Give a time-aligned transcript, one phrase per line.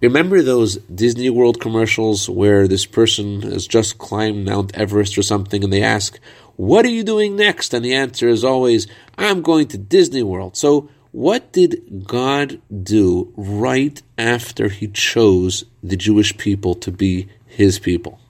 [0.00, 5.64] Remember those Disney World commercials where this person has just climbed Mount Everest or something
[5.64, 6.20] and they ask,
[6.54, 7.74] What are you doing next?
[7.74, 10.56] And the answer is always, I'm going to Disney World.
[10.56, 17.80] So, what did God do right after he chose the Jewish people to be his
[17.80, 18.20] people?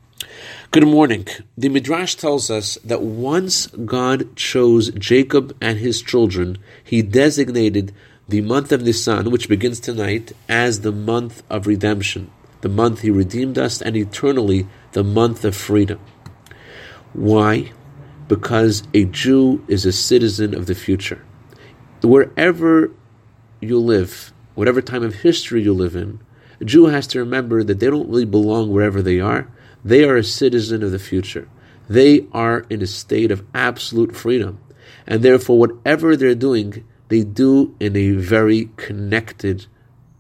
[0.71, 1.27] Good morning.
[1.59, 7.93] The Midrash tells us that once God chose Jacob and his children, he designated
[8.29, 13.10] the month of Nisan, which begins tonight, as the month of redemption, the month He
[13.10, 15.98] redeemed us, and eternally the month of freedom.
[17.14, 17.72] Why?
[18.28, 21.24] Because a Jew is a citizen of the future.
[22.02, 22.92] Wherever
[23.60, 26.20] you live, whatever time of history you live in,
[26.60, 29.50] a Jew has to remember that they don't really belong wherever they are.
[29.83, 31.48] They are a citizen of the future.
[31.88, 34.60] They are in a state of absolute freedom.
[35.06, 39.67] And therefore, whatever they're doing they do in a very connected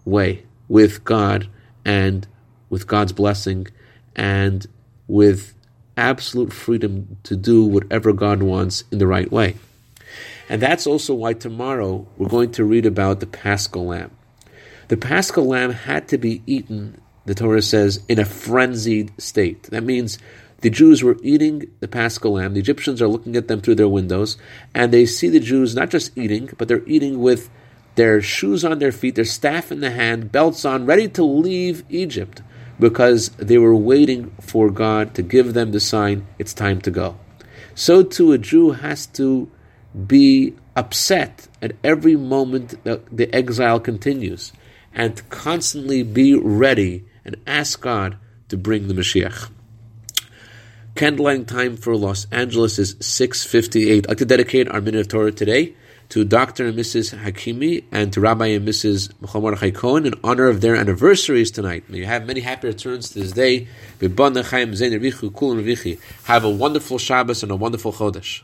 [0.04, 1.48] way with God
[1.84, 2.26] and
[2.70, 3.68] with God's blessing
[4.16, 4.66] and
[5.06, 5.54] with
[5.96, 9.56] absolute freedom to do whatever God wants in the right way.
[10.48, 14.10] And that's also why tomorrow we're going to read about the paschal lamb.
[14.88, 19.64] The paschal lamb had to be eaten, the Torah says, in a frenzied state.
[19.64, 20.18] That means
[20.60, 22.54] the Jews were eating the paschal lamb.
[22.54, 24.36] The Egyptians are looking at them through their windows,
[24.74, 27.48] and they see the Jews not just eating, but they're eating with
[27.94, 31.84] their shoes on their feet, their staff in the hand, belts on, ready to leave
[31.88, 32.42] Egypt
[32.78, 37.18] because they were waiting for God to give them the sign it's time to go.
[37.74, 39.50] So too, a Jew has to
[40.06, 44.52] be upset at every moment that the exile continues
[44.92, 48.16] and constantly be ready and ask God
[48.48, 49.50] to bring the Mashiach.
[50.98, 53.98] Candlelight time for Los Angeles is 6.58.
[53.98, 55.74] I'd like to dedicate our minute of Torah today
[56.08, 56.66] to Dr.
[56.66, 57.16] and Mrs.
[57.16, 59.12] Hakimi and to Rabbi and Mrs.
[59.20, 61.88] Muhammad Cohen in honor of their anniversaries tonight.
[61.88, 63.68] May you have many happy returns to this day.
[66.24, 68.42] Have a wonderful Shabbos and a wonderful Chodesh.